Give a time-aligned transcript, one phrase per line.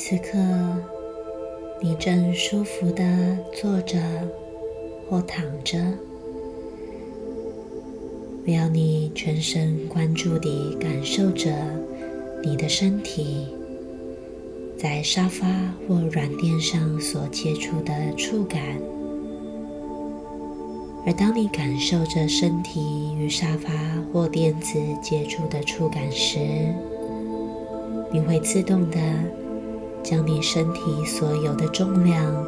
[0.00, 0.38] 此刻，
[1.82, 3.04] 你正舒服的
[3.52, 3.98] 坐着
[5.10, 5.76] 或躺着。
[8.46, 11.50] 我要你全神贯注地感受着
[12.44, 13.48] 你的身体
[14.78, 15.48] 在沙发
[15.88, 18.60] 或软垫上所接触的触感。
[21.04, 23.72] 而当你感受着身体与沙发
[24.12, 26.38] 或垫子接触的触感时，
[28.12, 28.98] 你会自动的
[30.02, 32.46] 将你身体所有的重量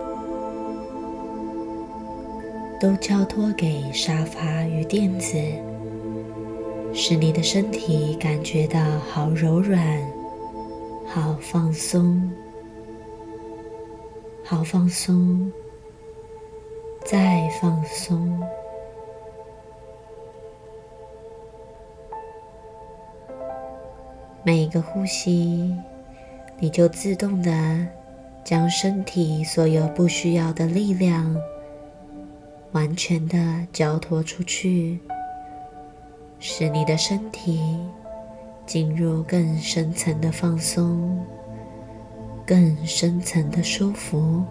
[2.81, 5.37] 都交托给沙发与垫子。
[6.93, 9.81] 使你的身体感觉到好柔软、
[11.07, 12.29] 好放松、
[14.43, 15.53] 好放松，
[17.05, 18.41] 再放松。
[24.43, 25.73] 每一个呼吸，
[26.61, 27.87] 你就自动的
[28.45, 31.35] 将身体所有不需要的力量
[32.73, 35.01] 完全的交托出去。
[36.39, 37.79] 使你的身体
[38.65, 41.23] 进入更深层的放松，
[42.47, 44.43] 更深层的舒服，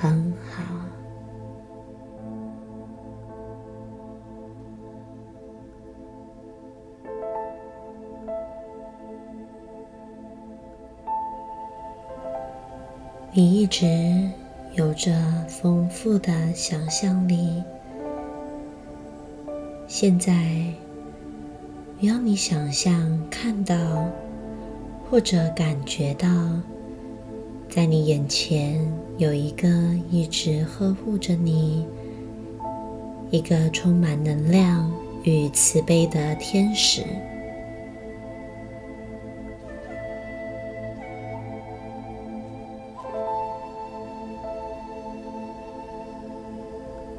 [0.00, 0.81] 很好。
[13.34, 14.28] 你一直
[14.74, 15.10] 有着
[15.48, 17.62] 丰富的想象力。
[19.86, 20.34] 现在，
[21.98, 23.74] 我要你想象看到，
[25.08, 26.28] 或者感觉到，
[27.70, 29.66] 在你眼前有一个
[30.10, 31.86] 一直呵护着你、
[33.30, 34.92] 一个充满能量
[35.22, 37.02] 与慈悲的天使。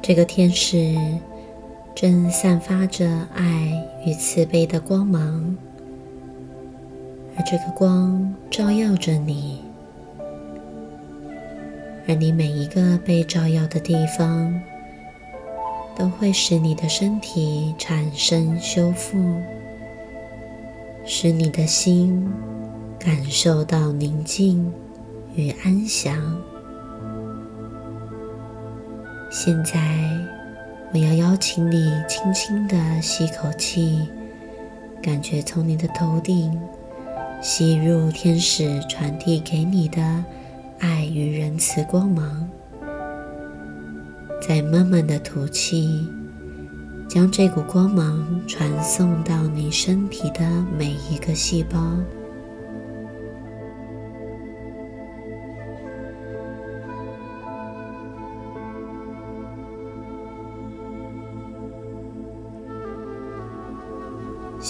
[0.06, 0.94] 这个天使。
[1.94, 3.72] 正散发着爱
[4.04, 5.56] 与慈悲的光芒，
[7.36, 9.60] 而这个光照耀着你，
[12.08, 14.60] 而你每一个被照耀的地方，
[15.96, 19.16] 都会使你的身体产生修复，
[21.06, 22.28] 使你的心
[22.98, 24.70] 感受到宁静
[25.36, 26.36] 与安详。
[29.34, 29.80] 现在。
[30.92, 34.08] 我要邀请你轻轻的吸口气，
[35.02, 36.56] 感觉从你的头顶
[37.42, 40.24] 吸入天使传递给你的
[40.78, 42.48] 爱与仁慈光芒，
[44.40, 46.08] 再慢慢的吐气，
[47.08, 51.76] 将这股光芒传送到你身体的每一个细胞。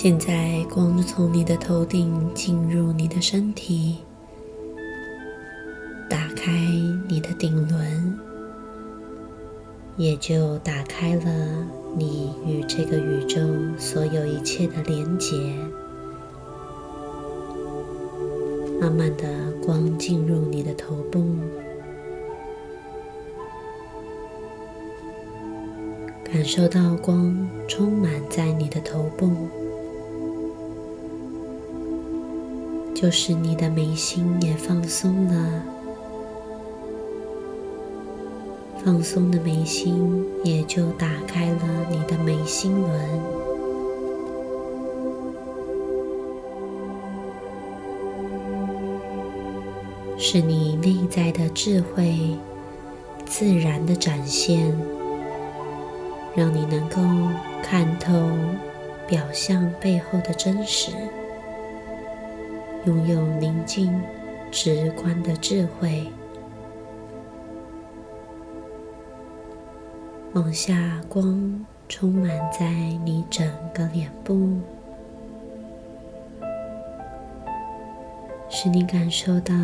[0.04, 3.96] 现在，光从你的头顶进入你的身体，
[6.10, 6.50] 打开
[7.08, 8.18] 你的顶轮，
[9.96, 11.66] 也就打开了
[11.96, 13.40] 你与这个宇宙
[13.78, 15.38] 所有一切的连结。
[18.78, 19.26] 慢慢的，
[19.64, 21.24] 光进入你的头部，
[26.22, 29.30] 感受到光充满在你的头部。
[33.04, 35.62] 就是你的眉心也放松了，
[38.82, 42.90] 放松的眉心也就打开了你的眉心轮，
[50.16, 52.38] 是你内在的智慧
[53.26, 54.74] 自然的展现，
[56.34, 57.02] 让你能够
[57.62, 58.14] 看透
[59.06, 60.90] 表象背后的真实。
[62.86, 63.98] 拥有宁静、
[64.50, 66.06] 直观的智慧，
[70.34, 72.68] 往下光充满在
[73.02, 74.58] 你整个脸部，
[78.50, 79.54] 使你感受到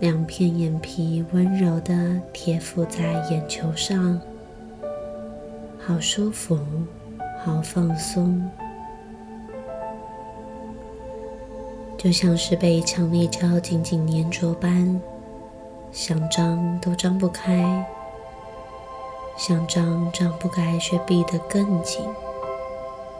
[0.00, 4.18] 两片眼皮温柔的贴附在眼球上，
[5.78, 6.58] 好舒服，
[7.44, 8.50] 好放松。
[11.98, 15.00] 就像是被强力胶紧紧粘着般，
[15.90, 17.84] 想张都张不开，
[19.36, 22.00] 想张张不开却闭得更紧。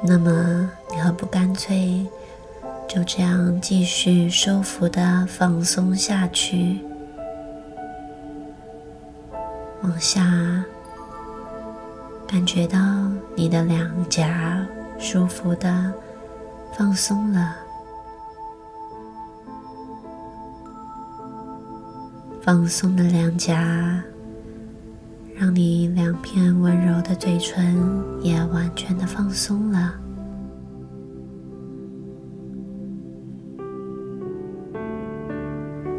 [0.01, 2.07] 那么，你何不干脆
[2.87, 6.79] 就这样继续舒服的放松下去，
[9.83, 10.65] 往下，
[12.29, 12.79] 感觉到
[13.35, 14.65] 你的两颊
[15.01, 15.93] 舒服的
[16.77, 17.57] 放松了，
[22.49, 24.03] 放松的两颊。
[25.37, 27.77] 让你两片温柔的嘴唇
[28.23, 29.93] 也完全的放松了。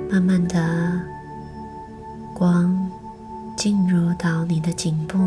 [0.09, 0.99] 慢慢的，
[2.33, 2.75] 光
[3.55, 5.19] 进入到你的颈部，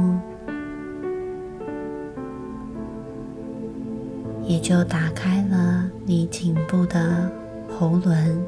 [4.42, 7.30] 也就打开了你颈部的
[7.78, 8.44] 喉轮。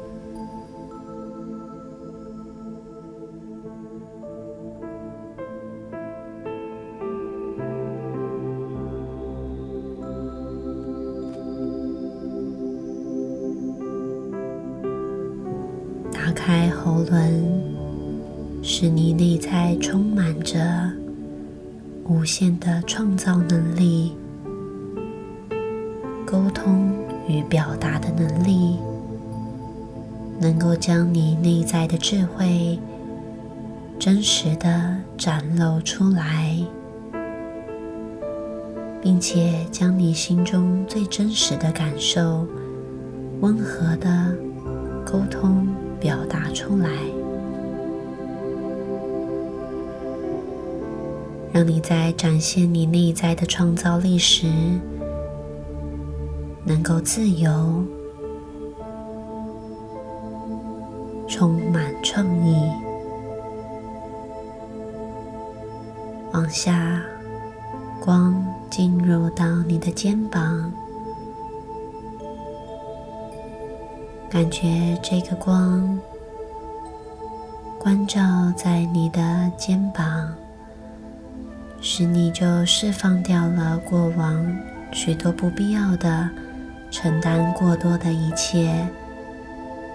[40.27, 42.47] 心中最真实的感受
[43.41, 44.35] 温和的
[45.05, 45.67] 沟通。
[45.99, 46.89] 表达出来，
[51.51, 54.47] 让你在展现你内在的创造力时，
[56.63, 57.83] 能够自由、
[69.67, 70.71] 你的肩膀。
[74.29, 75.97] 感觉这个光
[77.79, 78.21] 关照
[78.57, 80.33] 在你的肩膀，
[81.79, 84.45] 使你就释放掉了过往
[84.91, 86.29] 许多不必要的
[86.91, 88.85] 承担过多的一切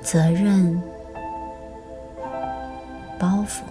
[0.00, 0.80] 责任
[3.18, 3.62] 包袱。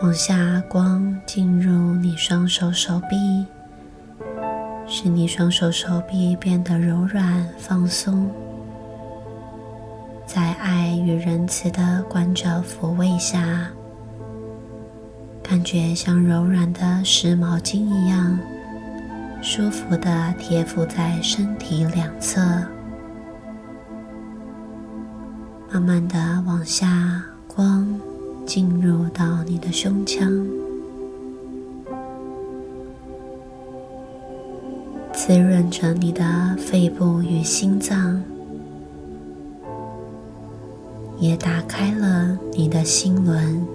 [0.00, 3.44] 往下，光进入你双手手臂。
[4.86, 8.30] 使你双手手臂变得柔软放松，
[10.24, 13.68] 在爱与仁慈的关照抚慰下，
[15.42, 18.38] 感觉像柔软的湿毛巾一样，
[19.42, 22.40] 舒服的贴附在身体两侧，
[25.70, 28.00] 慢慢的往下，光
[28.48, 30.26] 进入到你的胸腔。
[35.12, 38.22] 滋润着你的肺部与心脏，
[41.18, 43.66] 也打开了你的心轮。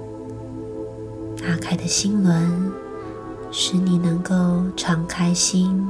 [1.38, 2.72] 打开的心轮，
[3.52, 5.88] 使你能够敞开心，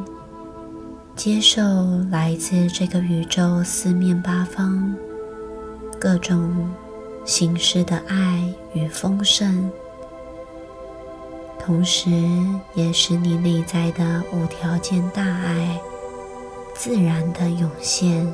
[1.15, 1.61] 接受
[2.11, 4.93] 来自这个宇宙四面八方
[5.97, 6.53] 各种
[7.25, 9.71] 形式的爱与丰盛。
[11.59, 12.09] 同时，
[12.73, 15.79] 也使你内在的无条件大爱
[16.75, 18.27] 自然的涌现，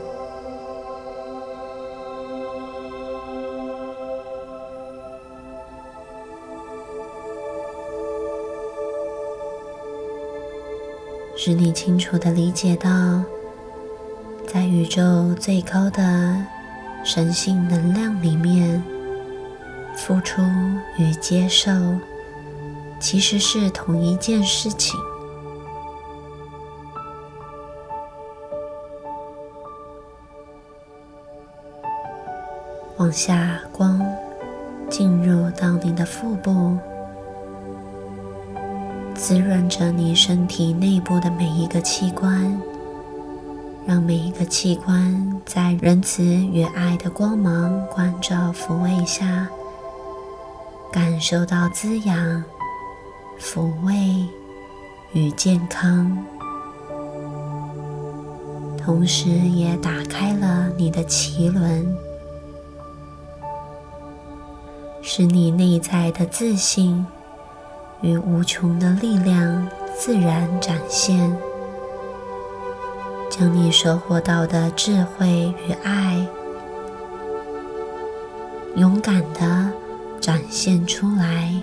[11.35, 12.89] 使你清楚的理解到，
[14.47, 16.35] 在宇宙最高的
[17.03, 18.81] 神性能量里面，
[19.95, 20.41] 付出
[20.97, 21.71] 与接受。
[22.99, 24.99] 其实是同一件事情。
[32.97, 34.05] 往下，光
[34.89, 36.77] 进入到你的腹部，
[39.15, 42.61] 滋润着你身体内部的每一个器官，
[43.89, 49.47] 让每一个器官在仁慈与爱的光芒关照抚慰下，
[50.91, 52.43] 感受到滋养。
[53.39, 54.23] 抚慰
[55.13, 56.15] 与健康，
[58.77, 61.97] 同时也打开了你的脐轮，
[65.01, 67.03] 使你内在的自信
[68.01, 69.67] 与无穷的力量
[69.97, 71.35] 自然展现，
[73.39, 76.27] 将你收获到的智慧与爱
[78.75, 79.71] 勇敢的
[80.19, 81.53] 展现出来。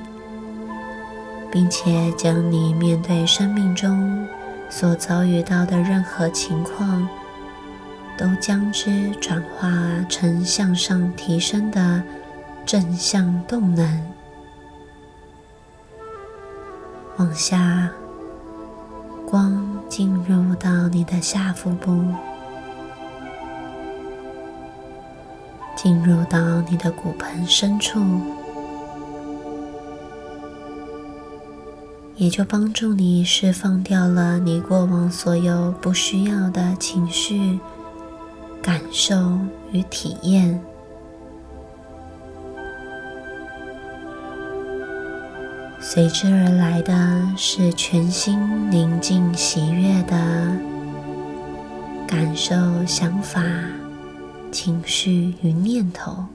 [1.51, 4.27] 并且将你面对生命中
[4.69, 7.09] 所遭遇到的任何情况，
[8.19, 9.71] 都将之转化
[10.07, 12.03] 成向上提升的
[12.67, 14.03] 正向动能。
[17.17, 17.89] 往下，
[19.27, 22.03] 光进入到你的下腹部，
[25.77, 28.01] 进入到你的骨盆深处。
[32.17, 37.61] 也就帮助你释放掉了你过往所有不需要的情绪、
[38.63, 39.39] 感受
[39.71, 40.59] 与体验，
[45.97, 46.93] 随之而来的
[47.39, 50.15] 是全心宁静、喜悦的
[52.07, 53.43] 感受、想法、
[54.53, 56.27] 情绪与念头。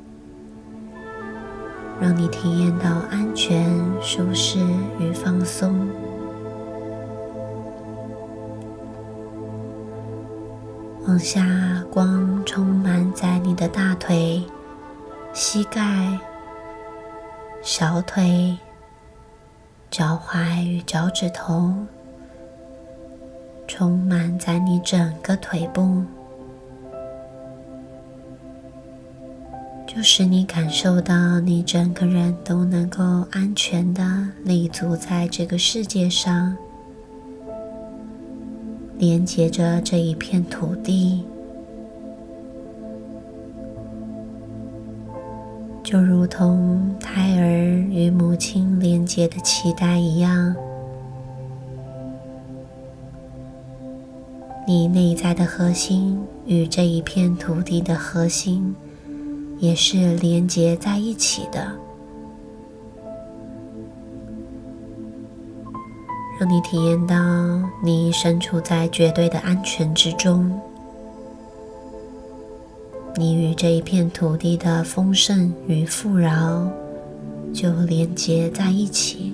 [2.02, 3.64] 让你体验到安全、
[4.02, 4.58] 舒适
[5.00, 5.88] 与放松。
[11.06, 11.46] 往下，
[11.92, 14.44] 光充满在你的大腿、
[15.34, 16.18] 膝盖、
[17.62, 18.58] 小腿、
[19.92, 21.74] 脚踝与脚趾头，
[23.68, 26.02] 充满在你整个腿部。
[29.86, 34.02] 就使你感受到，你整个人都能够安全的
[34.46, 36.56] 立足在这个世界上，
[38.98, 41.26] 连接着这一片土地，
[45.92, 47.44] 就如同胎儿
[47.90, 50.56] 与母亲连接的脐带一样，
[54.66, 58.74] 你内在的核心与这一片土地的核心。
[59.60, 61.72] 也是连接在一起的，
[66.40, 67.16] 让你体验到
[67.84, 70.60] 你身处在绝对的安全之中，
[73.16, 76.72] 你与这一片土地的丰盛与富饶
[77.54, 79.34] 就连接在一起。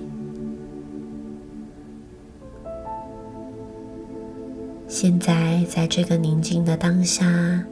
[4.88, 7.64] 现在，在这个宁静的当下。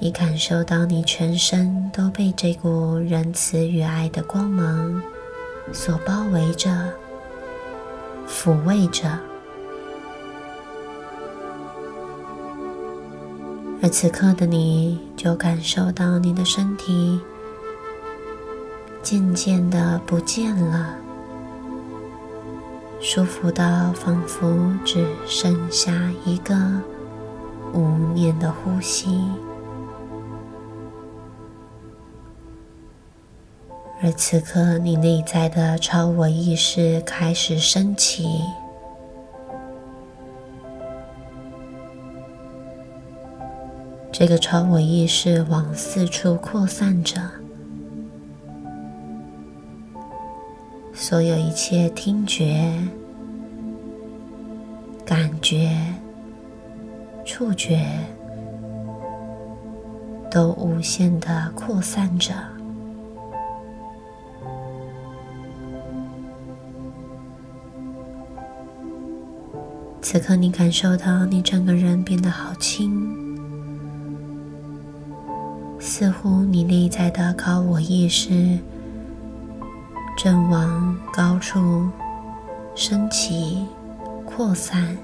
[0.00, 5.02] 你感受到，你全身都被这股仁慈与爱的光芒
[5.72, 6.70] 所包围着、
[8.28, 9.18] 抚慰着，
[13.80, 17.20] 而此刻的你就感受到你的身体
[19.02, 20.96] 渐渐的不见了，
[23.00, 26.54] 舒服到仿佛只剩下一个
[27.72, 27.80] 无
[28.12, 29.22] 念的呼吸。
[34.02, 38.28] 而此刻，你内在的超我意识开始升起，
[44.18, 47.20] 这个超我意识往四处扩散着，
[50.92, 52.68] 所有一切听觉、
[55.04, 55.70] 感觉、
[57.24, 57.88] 触觉
[60.28, 62.34] 都无限的扩散着。
[70.02, 73.07] 此刻，你感受到你整个人变得好轻，
[75.98, 78.56] 似乎你内在的高我意识
[80.16, 81.88] 正往高处
[82.76, 83.66] 升起、
[84.24, 84.96] 扩散。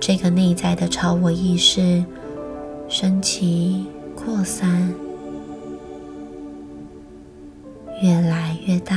[0.00, 2.02] 这个内在的超我意识
[2.88, 3.84] 升起、
[4.16, 4.94] 扩散，
[8.02, 8.96] 越来越大。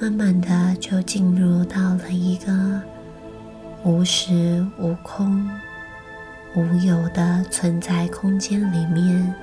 [0.00, 2.82] 慢慢的就进入到了一个
[3.82, 5.48] 无时无空、
[6.54, 9.34] 无有的存在空间里面。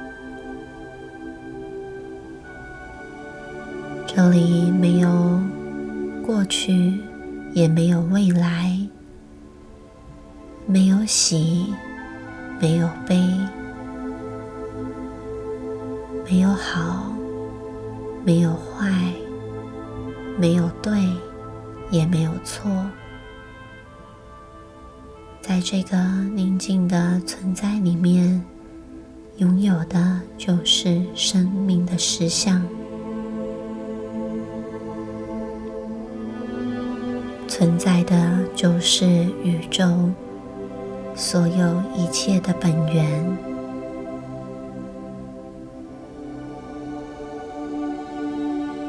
[4.05, 5.41] 这里没有
[6.25, 6.99] 过去，
[7.53, 8.77] 也没有未来，
[10.65, 11.73] 没有喜，
[12.59, 13.15] 没有悲，
[16.29, 17.11] 没有好，
[18.23, 18.91] 没有坏。
[20.39, 20.91] 没有对，
[21.89, 22.69] 也没有错，
[25.47, 25.97] 在这个
[26.35, 28.43] 宁静的存在里面，
[29.37, 32.61] 拥有的就是生命的实相，
[37.47, 39.07] 存在的就是
[39.41, 40.11] 宇宙
[41.15, 43.37] 所有一切的本源。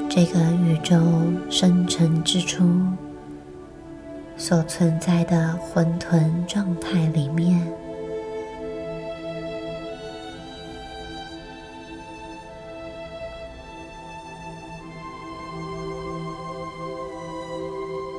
[0.08, 1.00] 这个宇宙
[1.48, 2.64] 生成之初
[4.38, 7.60] 所存在的混沌状态里面。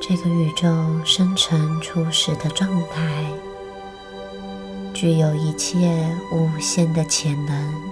[0.00, 0.68] 这个宇宙
[1.04, 3.24] 生成初始的状态，
[4.92, 7.89] 具有一切无限的潜能。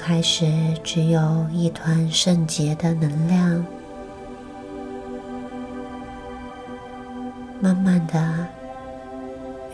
[0.00, 0.46] 开始
[0.82, 3.64] 只有一团圣洁的能量，
[7.60, 8.46] 慢慢的，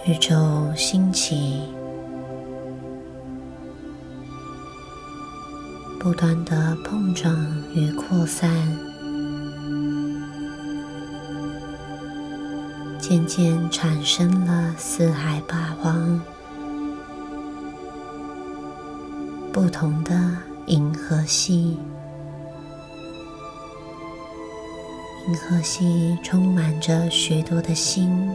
[0.05, 0.35] 宇宙
[0.75, 1.63] 兴起。
[6.01, 7.33] 不断的碰撞
[7.73, 8.51] 与扩散，
[12.99, 16.21] 渐渐产生了四海八荒
[19.57, 20.13] 不同的
[20.67, 21.79] 银河系。
[25.27, 28.31] 银河系充满着许多的星，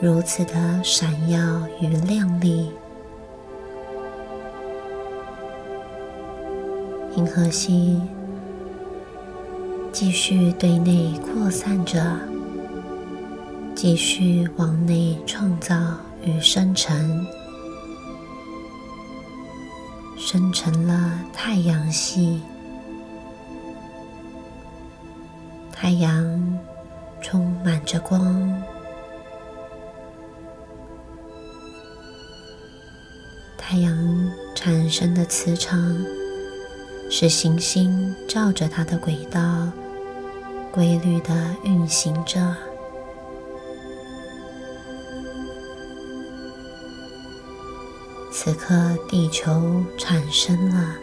[0.00, 1.40] 如此的闪耀
[1.80, 2.70] 与亮丽。
[7.16, 8.00] 银河系
[9.90, 12.00] 继续对内扩散着，
[13.74, 15.74] 继续往内创造
[16.22, 17.26] 与生成，
[20.36, 22.42] 生成了太阳系。
[25.72, 26.58] 太阳
[27.22, 28.62] 充满着光，
[33.56, 35.96] 太阳产生的磁场。
[37.08, 39.40] 使行星照着它的轨道，
[40.70, 41.32] 规律的
[41.64, 42.54] 运行着。
[48.46, 50.94] 此刻，地球产生了。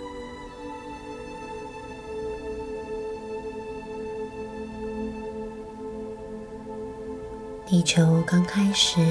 [7.65, 9.01] 地球刚开始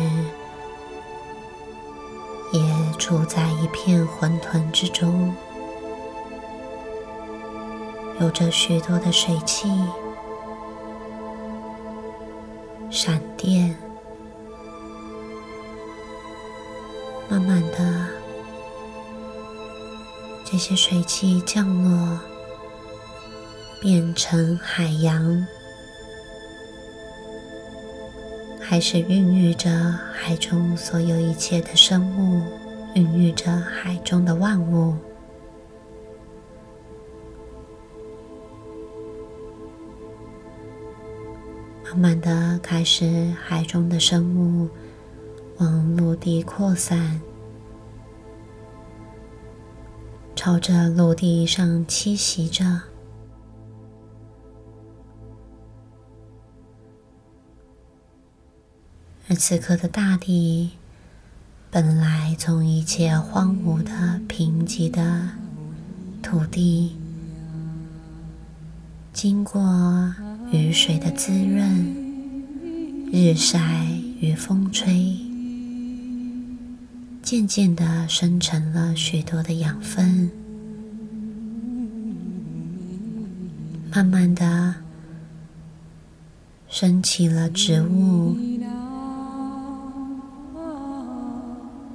[2.55, 2.63] 也
[2.99, 5.37] 处在一片混沌之中。
[8.19, 9.69] 有着许多的水汽、
[12.91, 13.77] 闪电，
[17.29, 17.92] 慢慢的，
[20.53, 22.21] 这些水汽降落，
[23.81, 25.47] 变成海洋，
[28.61, 29.71] 还是孕育着
[30.13, 32.43] 海中所有一切的生物，
[32.95, 34.95] 孕育着海中的万物。
[41.83, 44.69] 慢慢的开始，海中的生物
[45.57, 47.19] 往陆地扩散，
[50.45, 52.81] 朝着陆地上栖息着。
[59.29, 60.73] 而此刻的大地，
[61.71, 65.29] 本来从一切荒芜的贫瘠的
[66.21, 66.97] 土地，
[69.13, 70.13] 经过。
[70.51, 71.95] 雨水的滋润，
[73.13, 73.87] 日晒
[74.21, 75.17] 与风吹，
[77.33, 80.31] 渐渐的生成了许多的养分，
[83.91, 84.75] 慢慢的
[86.69, 88.37] 升起了植物，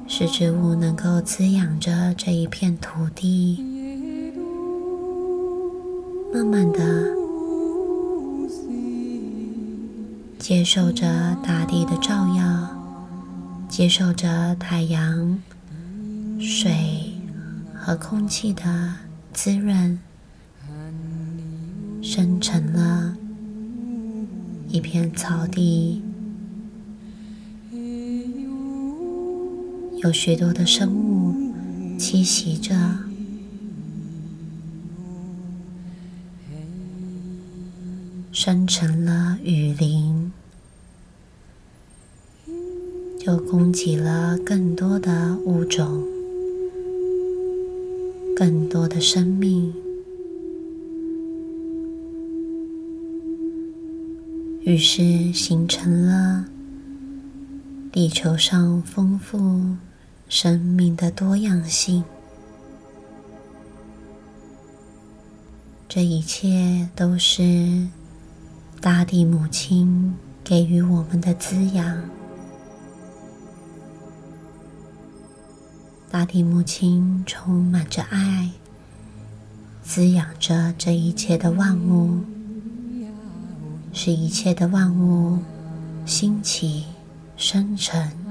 [0.08, 3.63] 使植物能够滋养着这一片土地，
[6.34, 7.15] 慢慢的。
[10.39, 12.37] 接受着大地的照耀，
[13.78, 15.40] 接受着太阳、
[16.40, 17.13] 水
[17.76, 18.96] 和空气的
[19.32, 20.00] 滋润，
[22.02, 23.16] 生成了
[24.68, 26.02] 一片草地，
[30.02, 31.54] 有许多的生物
[32.00, 32.74] 栖息着，
[38.32, 40.27] 生成了雨林。
[43.28, 46.02] 又供给了更多的物种，
[48.34, 49.74] 更多的生命，
[54.62, 56.46] 于是形成了
[57.92, 59.76] 地球上丰富
[60.30, 62.06] 生命的多样性。
[65.90, 67.90] 这一切都是
[68.80, 70.13] 大地母亲
[70.46, 72.02] 给予我们的滋养。
[76.18, 78.50] 大地母亲充满着爱，
[79.84, 82.22] 滋养着这一切的万物，
[83.94, 85.38] 使一切的万物
[86.08, 86.86] 兴起
[87.38, 88.27] 生成。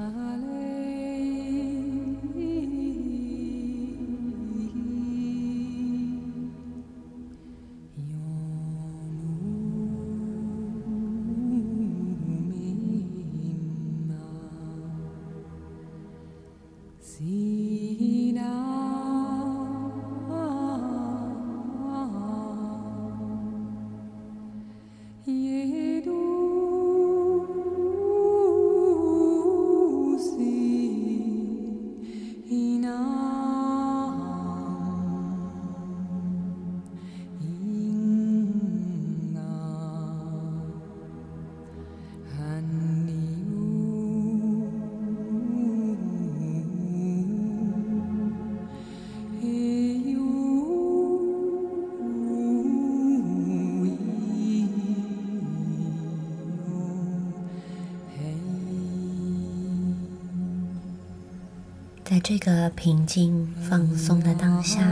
[62.76, 64.82] 平静放松的当下，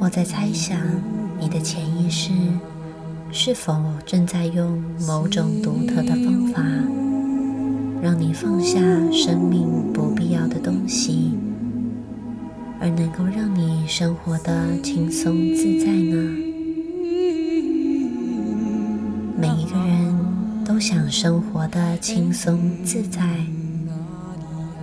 [0.00, 0.76] 我在猜想
[1.38, 2.32] 你的潜意识
[3.30, 6.62] 是否正在用某种独特的方法，
[8.02, 8.80] 让你放下
[9.12, 11.38] 生命不必要的东西，
[12.80, 16.16] 而能够让你生活的轻松自在呢？
[19.40, 23.22] 每一个人都想生活的轻松自在。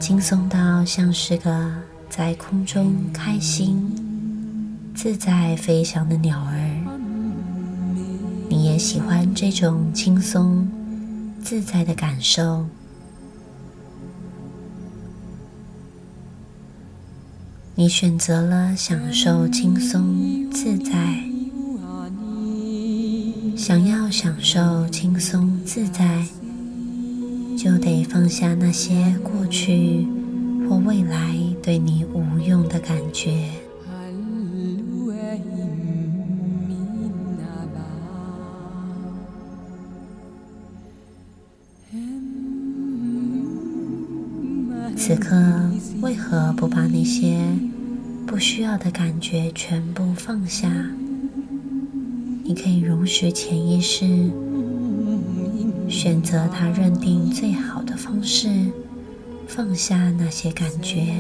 [0.05, 1.73] 轻松到像是个
[2.11, 3.91] 在空中开心、
[4.93, 6.59] 自在飞翔的鸟儿。
[8.47, 10.69] 你也喜欢这种轻松、
[11.41, 12.67] 自在的感受。
[17.73, 21.23] 你选择了享受轻松自在，
[23.57, 26.27] 想要享受轻松自在。
[27.65, 30.05] 就得放下那些过去
[30.69, 33.49] 或未来对你无用的感觉。
[44.95, 45.35] 此刻
[46.01, 47.39] 为何不把那些
[48.27, 50.69] 不需要的感觉全部放下？
[52.43, 54.29] 你可以容许潜意识。
[55.95, 58.49] 选择他认定最好的方式，
[59.47, 61.15] 放下那些感觉，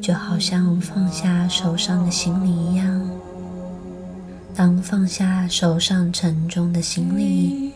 [0.00, 3.08] 就好像放下手上的行李一样。
[4.56, 7.70] 当放下手上沉重的行李，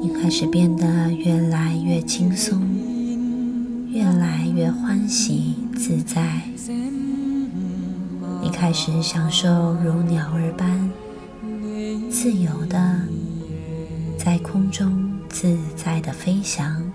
[0.00, 2.62] 你开始变得越来越轻松，
[3.90, 6.40] 越来越欢喜自在。
[8.42, 10.90] 你开始享受如鸟儿般
[12.10, 13.00] 自由的。
[14.24, 16.90] 在空中自在的飞翔，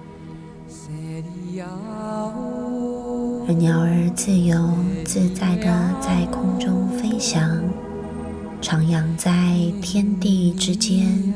[3.47, 4.73] 而鸟儿自由
[5.05, 7.61] 自在的在空中飞翔，
[8.63, 9.31] 徜徉在
[9.79, 11.31] 天地之间，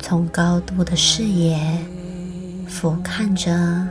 [0.00, 1.78] 从高度的视野
[2.66, 3.88] 俯瞰着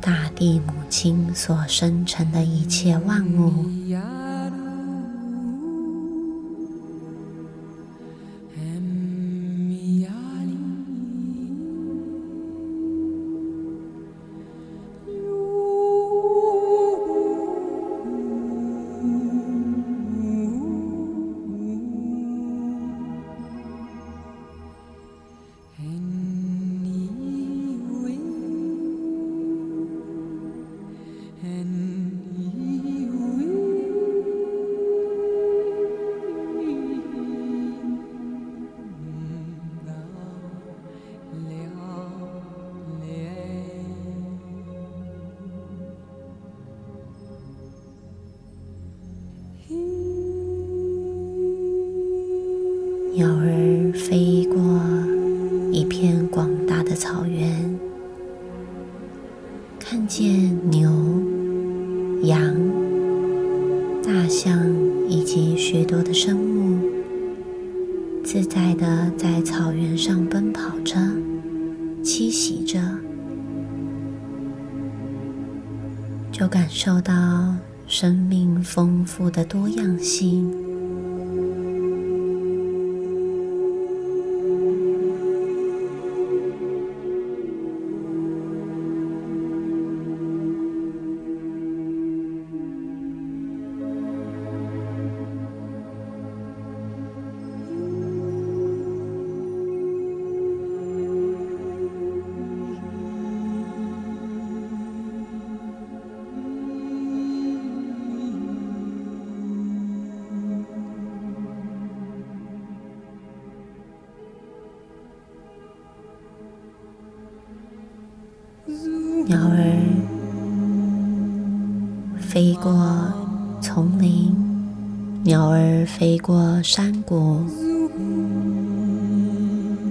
[0.00, 3.66] 大地母亲所生成的一切万物。
[53.16, 54.60] 鸟儿飞过
[55.72, 57.74] 一片广大的草原，
[59.80, 60.85] 看见牛、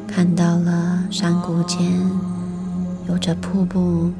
[0.07, 1.91] 看到了山谷间
[3.07, 4.11] 有着瀑布，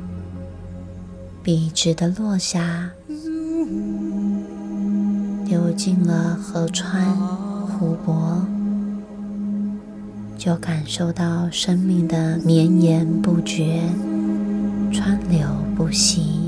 [1.42, 2.92] 笔直的落下，
[5.46, 8.46] 流进了河川、湖泊，
[10.38, 13.82] 就感受到生命的绵延不绝。
[14.92, 16.45] 川流不息，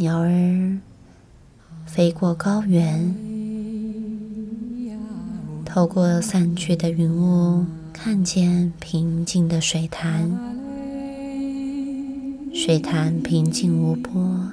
[0.00, 0.78] 鸟儿
[1.84, 3.12] 飞过高原，
[5.64, 10.30] 透过散去的云雾，看见平静的水潭，
[12.54, 14.52] 水潭平静无波。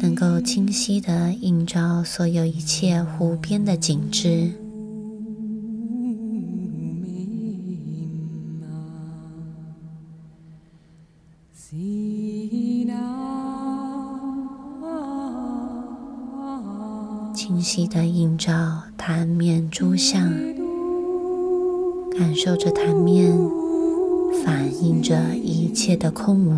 [0.00, 4.50] 能够清晰地映照所有一切湖边的景致。
[17.74, 20.32] 清晰的映照潭面诸相，
[22.16, 23.36] 感受着潭面
[24.44, 26.56] 反映着一切的空无。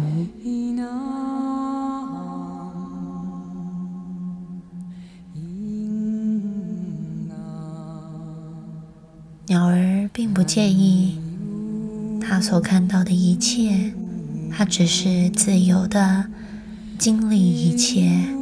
[9.46, 11.18] 鸟儿并不介意
[12.20, 13.94] 它所看到的一切，
[14.52, 16.26] 它只是自由的
[16.98, 18.35] 经历一切，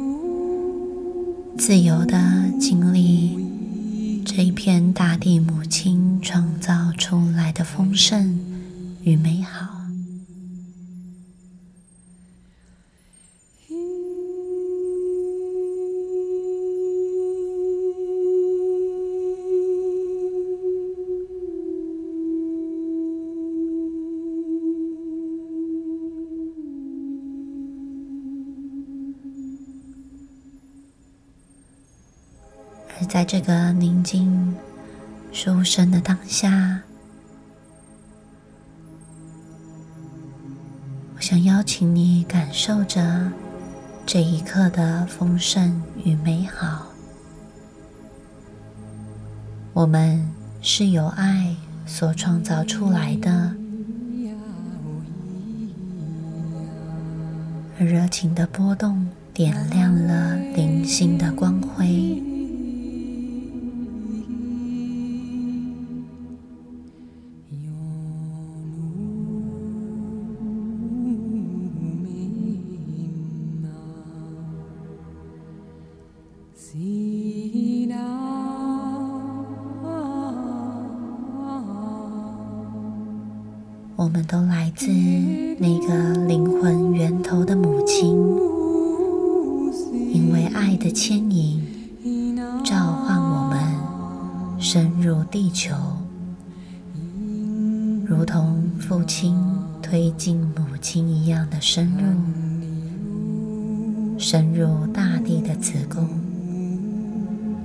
[1.57, 2.19] 自由的
[2.59, 8.39] 经历这一片大地母亲创造出来的丰盛
[9.03, 9.74] 与美好。
[33.27, 34.55] 这个宁静、
[35.31, 36.81] 舒适的当下，
[41.15, 43.31] 我想邀请你感受着
[44.05, 46.85] 这一刻的丰盛与美好。
[49.73, 50.23] 我们
[50.61, 51.55] 是由爱
[51.87, 53.55] 所创造出来的，
[57.79, 62.21] 热情的波动点亮了灵性的光辉。
[83.97, 84.91] 我们都来自
[85.57, 88.09] 那个灵魂源头的母亲，
[90.11, 91.61] 因为爱的牵引，
[92.61, 93.57] 召唤我们
[94.59, 95.73] 深入地球，
[98.05, 99.33] 如同父亲
[99.81, 102.01] 推进母亲一样的深入，
[104.19, 106.05] 深入大地的子宫，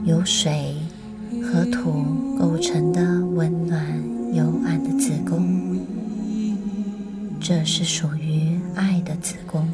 [0.05, 0.77] 由水
[1.43, 2.05] 和土
[2.39, 3.85] 构成的温暖
[4.33, 5.60] 幽暗的子宫。
[7.51, 9.69] 这是属于爱的子宫，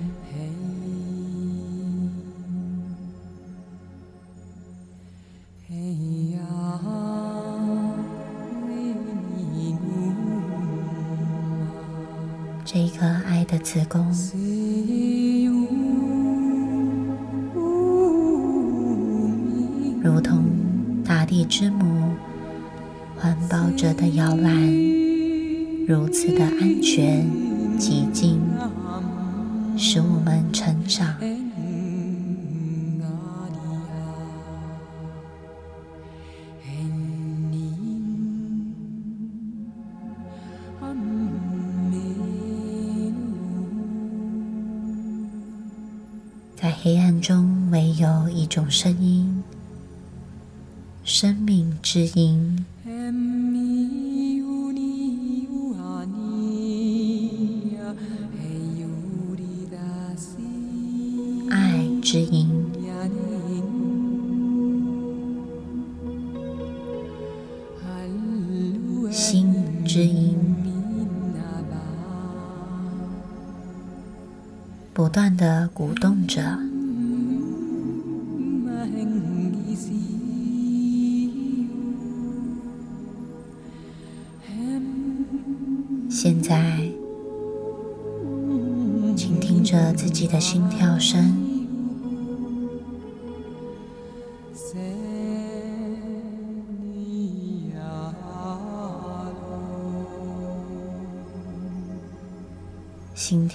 [51.07, 52.67] 生命之音。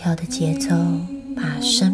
[0.01, 0.75] 跳的节奏
[1.35, 1.90] 把身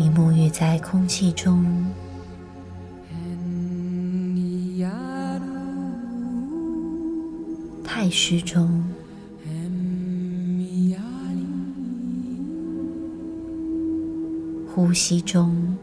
[0.00, 1.62] 你沐浴在空气中。
[7.84, 8.82] 太虚中，
[14.74, 15.76] 呼吸中，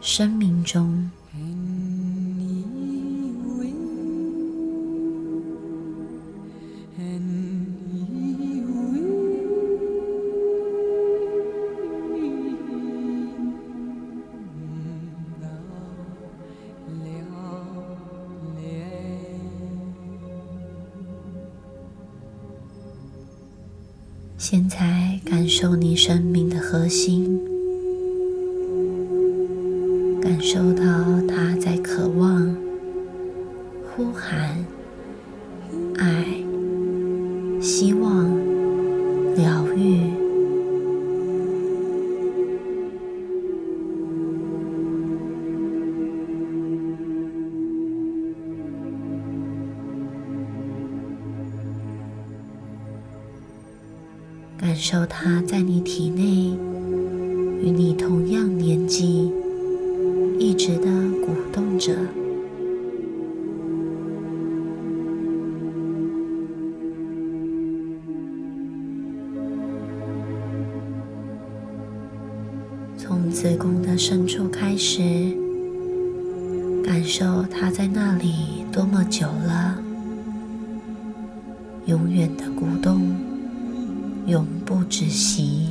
[0.00, 1.05] 生命中。
[26.68, 27.35] 核心，
[55.86, 56.58] 体内，
[57.62, 59.30] 与你同样年纪，
[60.36, 60.90] 一直的
[61.24, 61.94] 鼓动着。
[72.98, 75.00] 从子宫的深处开始，
[76.82, 79.78] 感受它在那里多么久了，
[81.84, 83.25] 永远的鼓动。
[84.26, 85.68] 永不止息，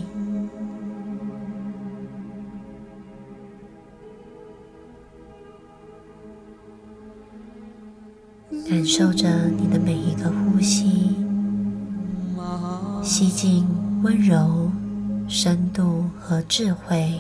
[8.70, 11.18] 感受着你的每一个呼吸，
[13.04, 13.68] 吸进
[14.04, 14.72] 温柔、
[15.28, 17.20] 深度和智慧，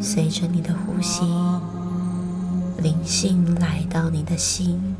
[0.00, 1.20] 随着你的呼吸，
[2.82, 4.95] 灵性来到你的心。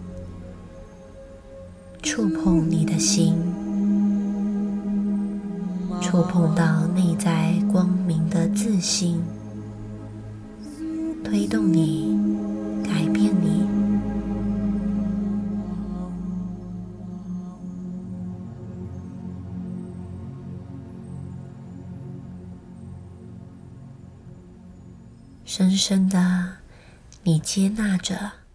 [2.07, 3.35] 触碰你的心，
[6.01, 9.21] 触碰到内在光明的自信，
[11.25, 12.17] 推动你，
[12.85, 13.67] 改变你。
[25.45, 26.53] 深深的，
[27.25, 28.46] 你接纳着。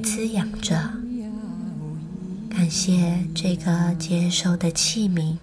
[0.00, 0.74] 滋养着，
[2.48, 5.36] 感谢这个接受的器皿。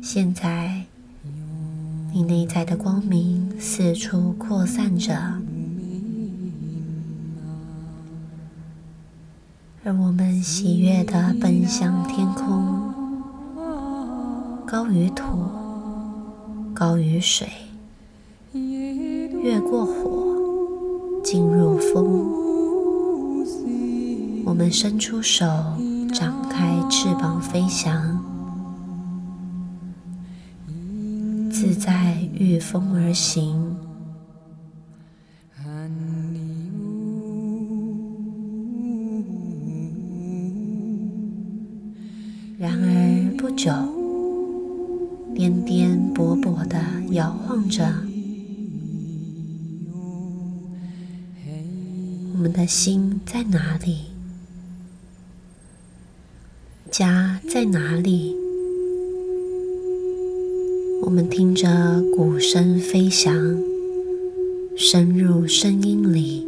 [0.00, 0.84] 现在，
[2.12, 5.14] 你内在的光明四处扩散着，
[9.84, 12.94] 而我们喜悦的奔向天空，
[14.66, 15.67] 高于土。
[16.78, 17.48] 高于水，
[18.52, 22.04] 越过火，进入风。
[24.44, 25.44] 我们伸出手，
[26.14, 28.22] 展开翅膀飞翔，
[31.50, 33.67] 自在御风而行。
[52.68, 54.10] 心在哪里？
[56.90, 58.36] 家在哪里？
[61.00, 63.34] 我们听着鼓声飞翔，
[64.76, 66.46] 深入声音里，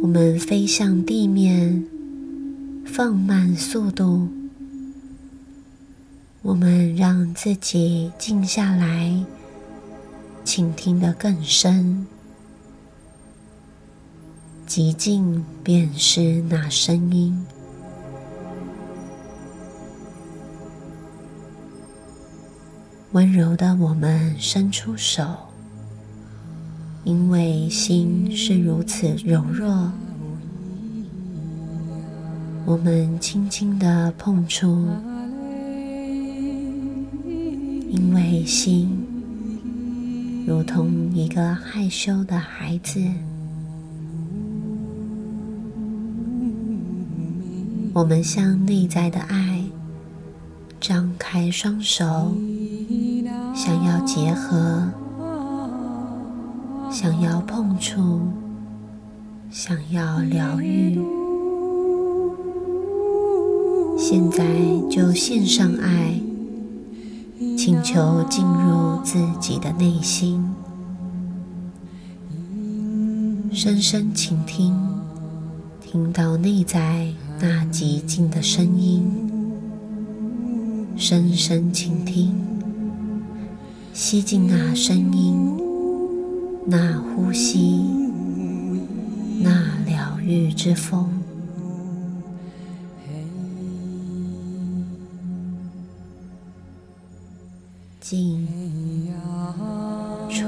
[0.00, 1.84] 我们飞向地面，
[2.86, 4.28] 放慢速度。
[6.42, 9.24] 我们让自己静下来，
[10.44, 12.06] 倾听得更深。
[14.70, 17.36] 极静便是那声音。
[23.10, 25.24] 温柔的，我们伸出手，
[27.02, 29.90] 因为心是如此柔弱。
[32.64, 34.86] 我们轻轻的碰触，
[37.24, 39.04] 因为心
[40.46, 43.00] 如同一个害羞的孩子。
[48.00, 49.62] 我们向内在的爱
[50.80, 52.32] 张开双手。
[53.54, 54.88] 想要结合，
[56.90, 58.22] 想要碰触，
[59.50, 60.98] 想要疗愈，
[63.98, 64.46] 现在
[64.90, 66.18] 就献上爱，
[67.54, 70.42] 请求进入自己的内心，
[73.52, 74.74] 深深倾听，
[75.82, 79.02] 听到内在那寂静的声音，
[80.94, 82.34] 深深倾听。
[83.94, 85.56] 吸进那声音，
[86.66, 87.82] 那呼吸，
[89.42, 91.08] 那疗愈之风，
[97.98, 98.46] 进
[100.28, 100.44] 出，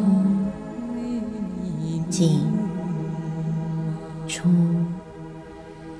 [2.10, 2.40] 进
[4.28, 4.48] 出，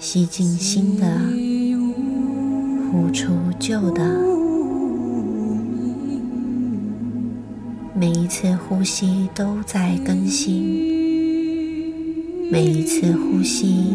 [0.03, 1.07] 吸进新的，
[2.91, 4.03] 呼出旧的。
[7.95, 10.61] 每一次呼吸都在更新，
[12.51, 13.95] 每一次呼吸，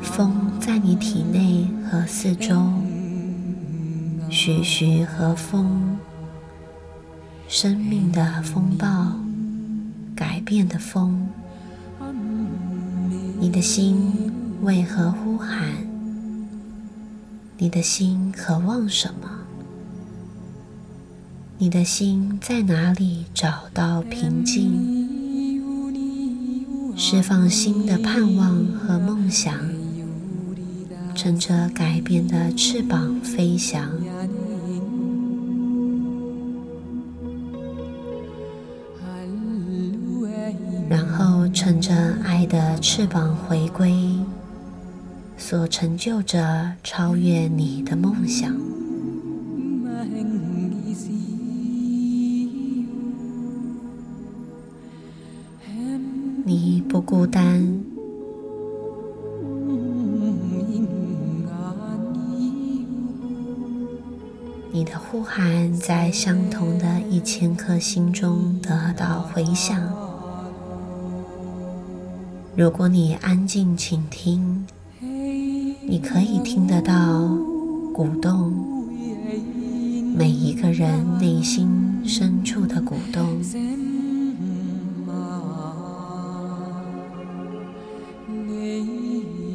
[0.00, 2.54] 风在你体内和四周，
[4.30, 5.98] 徐徐和风，
[7.48, 9.16] 生命的风暴，
[10.14, 11.26] 改变的风。
[13.40, 14.23] 你的心
[14.64, 15.60] 为何呼喊？
[17.58, 19.28] 你的心渴望什么？
[21.58, 25.04] 你的心在哪里找到平静？
[26.96, 29.54] 释放新的盼望和梦想，
[31.14, 33.90] 乘着改变的翅膀飞翔，
[40.88, 41.94] 然后乘着
[42.24, 44.13] 爱的翅膀回归，
[45.54, 48.52] 所成就着超越你的梦想。
[56.44, 57.62] 你不孤单，
[64.72, 69.80] 你的呼喊在相同的一千颗心中得到回响。
[72.56, 74.66] 如果你安静倾听，
[75.94, 76.92] 你可以听得到
[77.92, 78.52] 鼓动，
[80.12, 80.90] 每一个人
[81.20, 83.24] 内心深处的鼓动。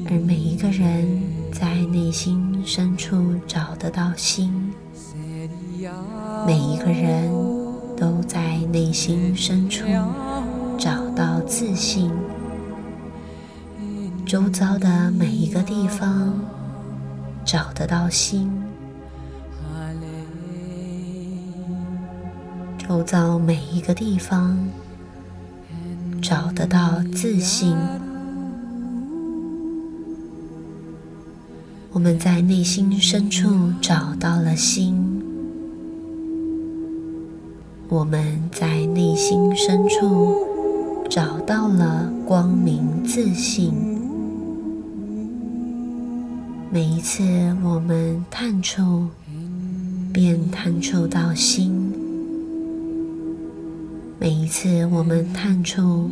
[0.09, 1.21] 而每一个人
[1.51, 4.71] 在内心深处找得到心，
[6.47, 7.29] 每一个人
[7.97, 9.83] 都在内心深处
[10.77, 12.09] 找到自信，
[14.29, 16.39] 周遭的每一个地方
[17.43, 18.47] 找得到心，
[22.77, 24.55] 周遭每一个地方
[26.21, 27.75] 找得到自信。
[31.91, 35.23] 我们在内心深处找到了心，
[37.87, 40.35] 我们在内心深处
[41.09, 43.88] 找到了光明自信。
[46.71, 47.23] 每一次
[47.63, 49.07] 我们探触，
[50.13, 51.71] 便探触到心；
[54.19, 56.11] 每一次我们探触，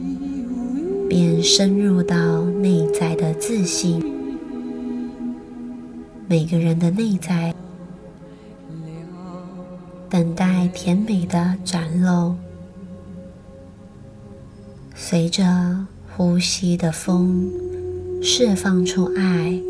[1.08, 4.04] 便深入到内在的自信。
[6.28, 7.54] 每个人的内在
[10.10, 12.34] 等待甜美的展露，
[14.96, 15.86] 随着
[16.16, 17.48] 呼吸的风
[18.24, 19.62] 释放出爱，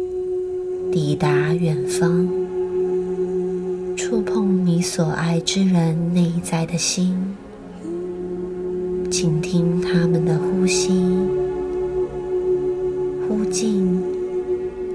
[1.00, 2.28] 抵达远方，
[3.96, 7.16] 触碰你所爱之人内在的心，
[9.12, 10.90] 倾听他们的呼吸，
[13.30, 14.02] 呼进，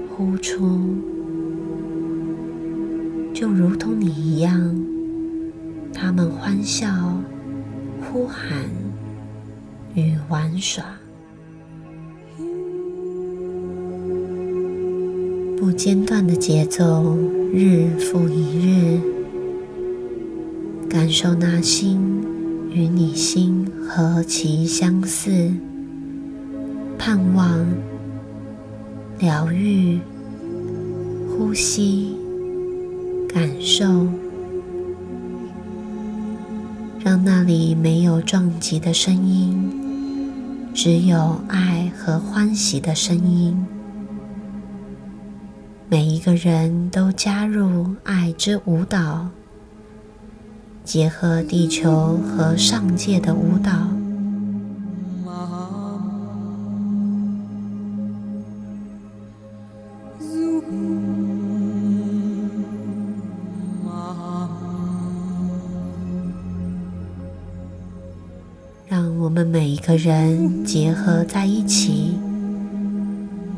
[0.09, 0.77] 呼出，
[3.33, 4.75] 就如同你一样，
[5.93, 6.85] 他们欢笑、
[8.01, 8.59] 呼喊
[9.93, 10.83] 与玩耍，
[15.63, 17.15] 不间断的节奏，
[17.53, 18.99] 日复一日，
[20.89, 22.21] 感受那心。
[22.73, 25.53] 与你心何其相似，
[26.97, 27.65] 盼望、
[29.19, 30.01] 疗愈、
[31.29, 32.17] 呼吸、
[33.29, 34.05] 感受，
[36.99, 39.71] 让那里没有撞击的声音，
[40.73, 43.55] 只有爱和欢喜的声音。
[45.93, 49.27] 每一个人都加入爱之舞蹈。
[50.83, 53.71] 结合地球和上界的舞蹈，
[68.87, 72.17] 让我们每一个人结合在一起，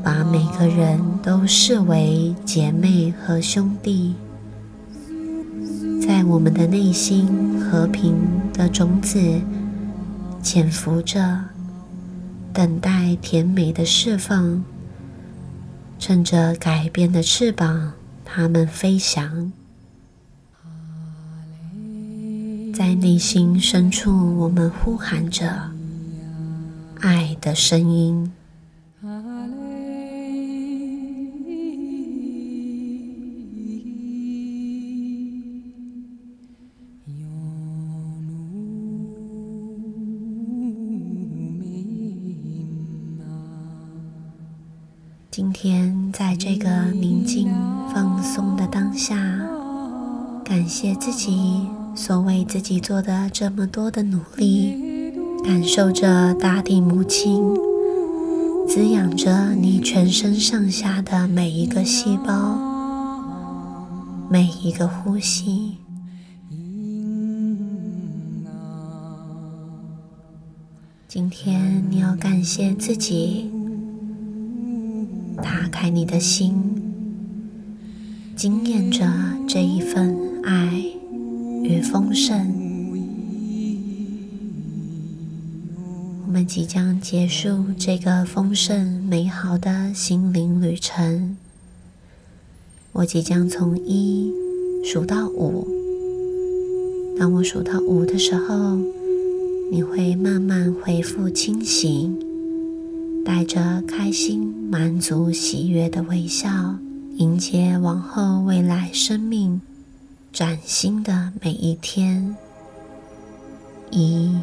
[0.03, 4.13] 把每个人都视为姐妹和兄弟。
[5.99, 8.15] 在我们的内心，和平
[8.53, 9.41] 的种子
[10.43, 11.43] 潜伏着，
[12.53, 14.63] 等待甜美的释放。
[15.97, 19.51] 趁着改变的翅膀，它们飞翔。
[22.71, 25.71] 在内心深处，我们呼喊着
[26.99, 28.31] 爱的声音。
[45.35, 47.49] 今天在这个宁静
[47.93, 49.17] 放松的当下，
[50.45, 55.11] 感谢自己所为自己做的这么多的努力，
[55.43, 57.43] 感受着大地母亲
[58.65, 62.57] 滋养着你全身上下的每一个细胞，
[64.29, 65.79] 每一个呼吸。
[71.09, 73.54] 今天你要感谢自己。
[75.85, 76.51] 爱你的心，
[78.35, 79.07] 惊艳着
[79.47, 80.83] 这一份爱
[81.61, 82.35] 与丰盛。
[86.25, 91.37] 我们即将结束这个丰盛美好的心灵旅程。
[92.93, 94.33] 我即将从一
[94.83, 95.67] 数到五，
[97.19, 98.79] 当我数到五的时候，
[99.71, 102.24] 你会慢慢恢复清醒。
[103.25, 106.75] 带着开心、满足、喜悦的微笑，
[107.17, 109.59] 迎接往后未来生命
[110.31, 112.35] 崭新的每一天。
[113.89, 114.37] 一，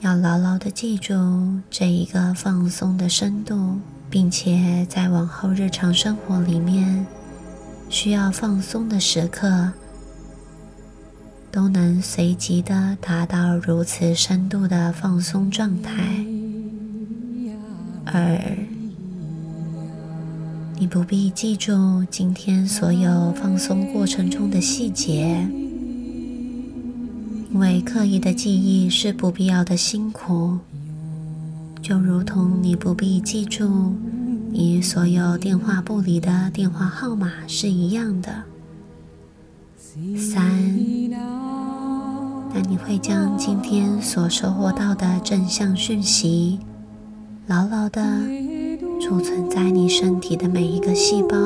[0.00, 1.14] 要牢牢的记住
[1.70, 3.78] 这一个放松的深度，
[4.10, 7.06] 并且在往后日常生活里面
[7.88, 9.72] 需要放松的时刻，
[11.52, 16.26] 都能随即的达到如此深度的放松状态。
[18.06, 18.40] 二，
[20.78, 25.46] 你不必记住今天所有放松过程中的细节，
[27.52, 30.58] 因为刻意的记忆是不必要的辛苦，
[31.82, 33.94] 就如同你不必记住
[34.50, 38.44] 你所有电话簿里的电话号码是一样的。
[40.16, 40.42] 三，
[42.54, 46.58] 那你会将今天所收获到的正向讯息。
[47.50, 48.00] 牢牢地
[49.00, 51.36] 储存在你身体的每一个细胞，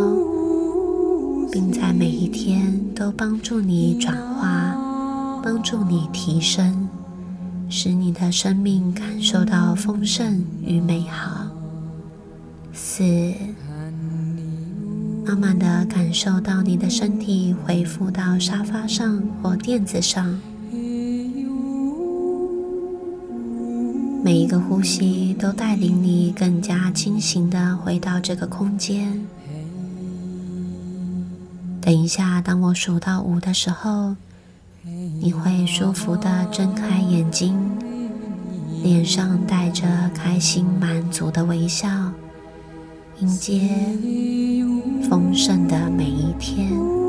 [1.51, 4.77] 并在每一天都帮助你转化，
[5.43, 6.87] 帮助你提升，
[7.71, 11.47] 使你的生命感受到丰盛与美好。
[12.75, 13.03] 四，
[15.25, 20.39] 慢慢的感受到你的身体恢复到沙发上或垫子上。
[24.25, 29.23] 每一个呼吸都带领你更加清醒的回到这个空间。
[31.79, 34.17] 等一下，当我数到五的时候，
[35.21, 37.55] 你会舒服的睁开眼睛，
[38.83, 41.87] 脸上带着开心满足的微笑，
[43.21, 43.69] 迎接
[45.07, 47.04] 丰盛的每一天。